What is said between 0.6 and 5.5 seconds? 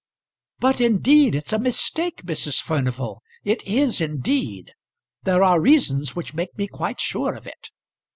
indeed it's a mistake, Mrs. Furnival. It is indeed. There